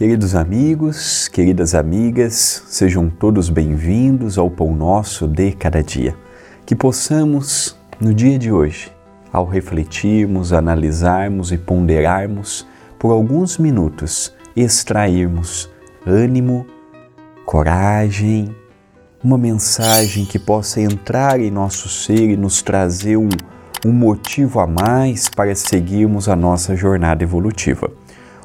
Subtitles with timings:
[0.00, 6.16] Queridos amigos, queridas amigas, sejam todos bem-vindos ao Pão Nosso de Cada Dia.
[6.64, 8.90] Que possamos, no dia de hoje,
[9.30, 12.66] ao refletirmos, analisarmos e ponderarmos,
[12.98, 15.68] por alguns minutos, extrairmos
[16.06, 16.66] ânimo,
[17.44, 18.56] coragem,
[19.22, 23.28] uma mensagem que possa entrar em nosso ser e nos trazer um,
[23.84, 27.92] um motivo a mais para seguirmos a nossa jornada evolutiva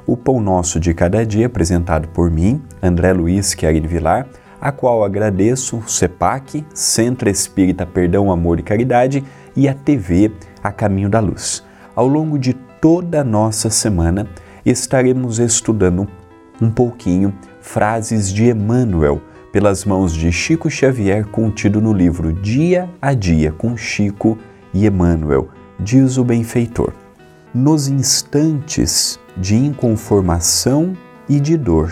[0.05, 4.27] o Pão Nosso de Cada Dia, apresentado por mim, André Luiz Querini Vilar,
[4.59, 9.23] a qual agradeço o CEPAC, Centro Espírita Perdão, Amor e Caridade,
[9.55, 10.31] e a TV
[10.63, 11.63] A Caminho da Luz.
[11.95, 14.27] Ao longo de toda a nossa semana,
[14.65, 16.07] estaremos estudando
[16.61, 23.13] um pouquinho frases de Emmanuel, pelas mãos de Chico Xavier, contido no livro Dia a
[23.13, 24.37] Dia com Chico
[24.73, 25.47] e Emmanuel,
[25.79, 27.04] diz o benfeitor.
[27.55, 30.91] Nos instantes de inconformação
[31.29, 31.89] e de dor.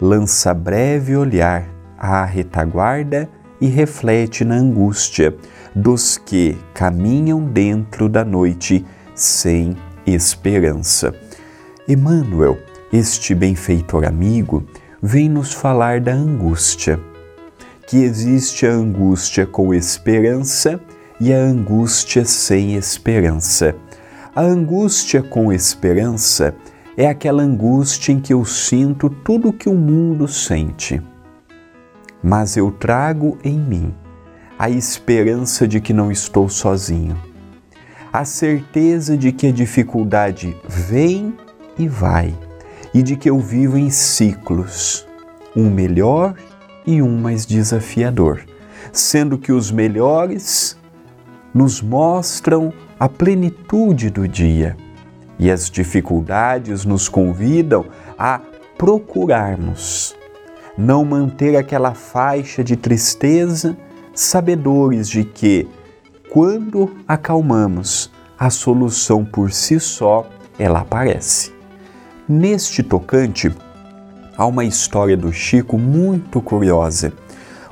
[0.00, 5.36] Lança breve olhar à retaguarda e reflete na angústia
[5.72, 11.14] dos que caminham dentro da noite sem esperança.
[11.86, 12.58] Emmanuel,
[12.92, 14.66] este benfeitor amigo,
[15.00, 16.98] vem nos falar da angústia.
[17.86, 20.80] Que existe a angústia com esperança
[21.20, 23.76] e a angústia sem esperança.
[24.38, 26.54] A angústia com esperança
[26.96, 31.02] é aquela angústia em que eu sinto tudo o que o mundo sente.
[32.22, 33.92] Mas eu trago em mim
[34.56, 37.20] a esperança de que não estou sozinho,
[38.12, 41.34] a certeza de que a dificuldade vem
[41.76, 42.32] e vai
[42.94, 45.04] e de que eu vivo em ciclos,
[45.56, 46.36] um melhor
[46.86, 48.44] e um mais desafiador,
[48.92, 50.78] sendo que os melhores
[51.52, 54.76] nos mostram a plenitude do dia
[55.38, 57.86] e as dificuldades nos convidam
[58.18, 58.40] a
[58.76, 60.16] procurarmos,
[60.76, 63.76] não manter aquela faixa de tristeza,
[64.14, 65.68] sabedores de que,
[66.30, 70.28] quando acalmamos, a solução por si só
[70.58, 71.52] ela aparece.
[72.28, 73.52] Neste tocante,
[74.36, 77.12] há uma história do Chico muito curiosa.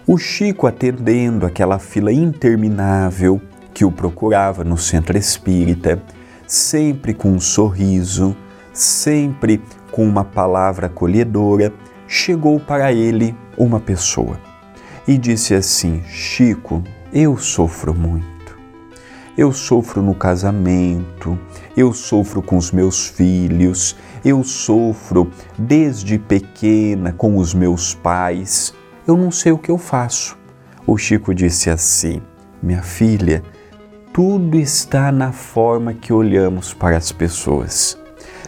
[0.07, 3.41] O Chico atendendo aquela fila interminável
[3.77, 6.03] que o procurava no centro espírita,
[6.47, 8.35] sempre com um sorriso,
[8.73, 11.71] sempre com uma palavra acolhedora,
[12.09, 14.41] chegou para ele uma pessoa
[15.07, 16.83] e disse assim: Chico,
[17.13, 18.57] eu sofro muito.
[19.37, 21.39] Eu sofro no casamento,
[21.77, 23.95] eu sofro com os meus filhos,
[24.25, 28.73] eu sofro desde pequena com os meus pais.
[29.07, 30.35] Eu não sei o que eu faço.
[30.87, 32.23] O Chico disse assim:
[32.63, 33.43] Minha filha,
[34.17, 37.99] tudo está na forma que olhamos para as pessoas.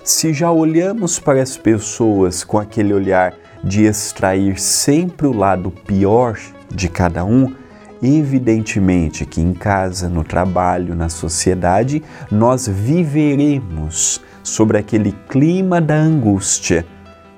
[0.02, 6.38] Se já olhamos para as pessoas com aquele olhar de extrair sempre o lado pior
[6.74, 7.54] de cada um,
[8.02, 16.86] evidentemente que em casa, no trabalho, na sociedade, nós viveremos sobre aquele clima da angústia.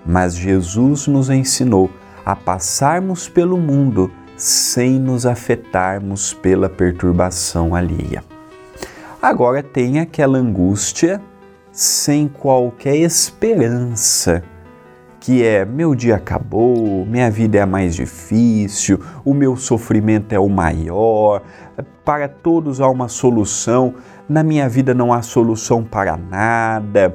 [0.06, 1.90] Mas Jesus nos ensinou
[2.24, 4.08] a passarmos pelo mundo
[4.40, 8.24] sem nos afetarmos pela perturbação alheia.
[9.20, 11.20] Agora tem aquela angústia
[11.70, 14.42] sem qualquer esperança,
[15.20, 20.38] que é: meu dia acabou, minha vida é a mais difícil, o meu sofrimento é
[20.38, 21.43] o maior,
[22.02, 23.94] para todos há uma solução,
[24.26, 27.14] na minha vida não há solução para nada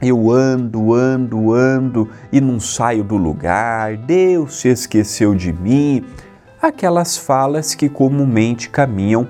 [0.00, 6.04] eu ando, ando, ando e não saio do lugar, Deus se esqueceu de mim
[6.60, 9.28] aquelas falas que comumente caminham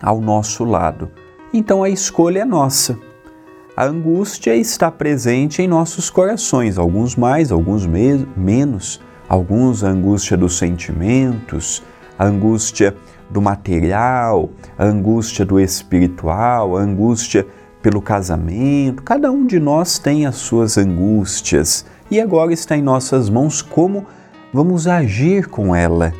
[0.00, 1.10] ao nosso lado.
[1.52, 2.98] Então a escolha é nossa.
[3.76, 10.36] A angústia está presente em nossos corações, alguns mais, alguns me menos, alguns a angústia
[10.36, 11.82] dos sentimentos,
[12.16, 12.94] a angústia
[13.28, 17.44] do material, a angústia do espiritual, a angústia
[17.82, 19.02] pelo casamento.
[19.02, 24.06] Cada um de nós tem as suas angústias e agora está em nossas mãos como
[24.54, 26.12] vamos agir com ela?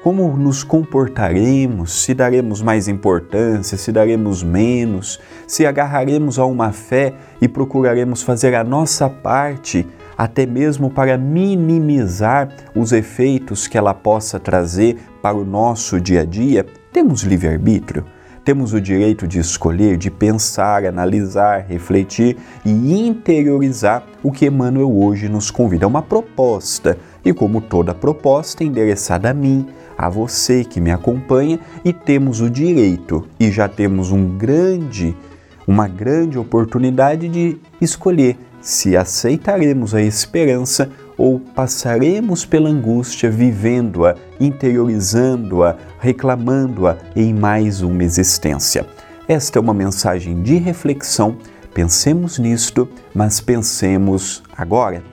[0.00, 2.04] Como nos comportaremos?
[2.04, 8.54] Se daremos mais importância, se daremos menos, se agarraremos a uma fé e procuraremos fazer
[8.54, 9.84] a nossa parte,
[10.16, 16.24] até mesmo para minimizar os efeitos que ela possa trazer para o nosso dia a
[16.24, 16.64] dia?
[16.92, 18.04] Temos livre-arbítrio?
[18.44, 25.28] Temos o direito de escolher, de pensar, analisar, refletir e interiorizar o que Emmanuel hoje
[25.28, 25.84] nos convida.
[25.84, 29.66] É uma proposta e, como toda proposta, endereçada a mim,
[29.96, 35.14] a você que me acompanha, e temos o direito e já temos um grande,
[35.66, 45.76] uma grande oportunidade de escolher se aceitaremos a esperança ou passaremos pela angústia vivendo-a, interiorizando-a,
[45.98, 48.86] reclamando-a em mais uma existência.
[49.28, 51.36] Esta é uma mensagem de reflexão.
[51.74, 55.09] Pensemos nisto, mas pensemos agora.